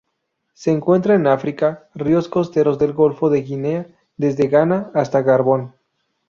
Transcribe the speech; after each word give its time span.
Se 0.55 0.71
encuentran 0.71 1.21
en 1.21 1.27
África: 1.27 1.87
ríos 1.93 2.27
costeros 2.27 2.79
del 2.79 2.93
golfo 2.93 3.29
de 3.29 3.43
Guinea 3.43 3.87
desde 4.17 4.47
Ghana 4.47 4.89
hasta 4.95 5.21
Gabón. 5.21 5.75